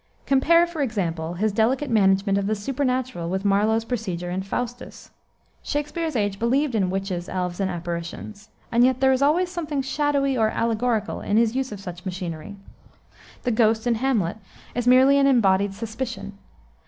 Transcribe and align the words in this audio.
Compare, 0.25 0.65
for 0.65 0.81
example, 0.81 1.35
his 1.35 1.51
delicate 1.51 1.87
management 1.91 2.35
of 2.35 2.47
the 2.47 2.55
supernatural 2.55 3.29
with 3.29 3.45
Marlowe's 3.45 3.85
procedure 3.85 4.31
in 4.31 4.41
Faustus. 4.41 5.11
Shakspere's 5.61 6.15
age 6.15 6.39
believed 6.39 6.73
in 6.73 6.89
witches, 6.89 7.29
elves, 7.29 7.59
and 7.59 7.69
apparitions; 7.69 8.49
and 8.71 8.83
yet 8.83 8.99
there 8.99 9.11
is 9.13 9.21
always 9.21 9.51
something 9.51 9.83
shadowy 9.83 10.35
or 10.35 10.49
allegorical 10.49 11.21
in 11.21 11.37
his 11.37 11.55
use 11.55 11.71
of 11.71 11.79
such 11.79 12.03
machinery. 12.03 12.55
The 13.43 13.51
ghost 13.51 13.85
in 13.85 13.93
Hamlet 13.93 14.37
is 14.73 14.87
merely 14.87 15.19
an 15.19 15.27
embodied 15.27 15.75
suspicion. 15.75 16.35